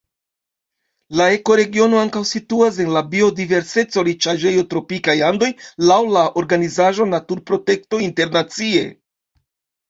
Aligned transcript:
La 1.17 1.25
ekoregiono 1.33 1.99
ankaŭ 2.03 2.21
situas 2.29 2.79
en 2.85 2.89
la 2.95 3.03
biodiverseco-riĉaĵejo 3.11 4.63
Tropikaj 4.71 5.15
Andoj 5.29 5.51
laŭ 5.91 5.99
la 6.17 6.25
organizaĵo 6.43 7.09
Naturprotekto 7.13 8.01
Internacie. 8.09 8.83